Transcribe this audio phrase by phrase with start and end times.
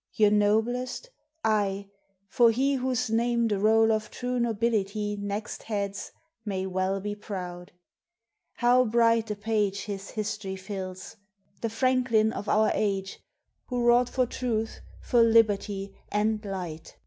[0.15, 1.11] Your noblest?
[1.43, 1.91] Aye!
[2.27, 6.11] for he Whose name the roll of true nobility Next heads,
[6.43, 7.71] may well be proud.
[8.53, 11.17] How bright a page His history fills.
[11.61, 13.19] The Franklin of our age,
[13.67, 16.97] Who wrought for Truth, for Liberty, and Light.